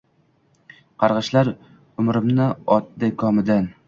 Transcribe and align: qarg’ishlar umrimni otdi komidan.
qarg’ishlar 1.03 1.51
umrimni 2.05 2.47
otdi 2.77 3.11
komidan. 3.25 3.69